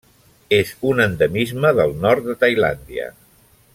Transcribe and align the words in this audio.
És 0.55 0.71
un 0.91 1.03
endemisme 1.03 1.73
del 1.81 1.93
nord 2.07 2.29
de 2.31 2.37
Tailàndia. 2.45 3.07